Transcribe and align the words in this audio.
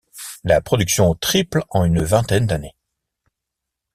La 0.43 0.61
production 0.61 1.13
triple 1.13 1.63
en 1.69 1.85
une 1.85 2.01
vingtaine 2.01 2.47
d'années. 2.47 2.73